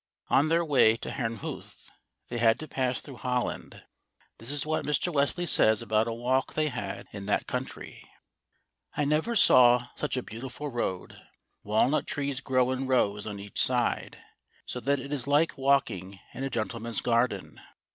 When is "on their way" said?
0.29-0.97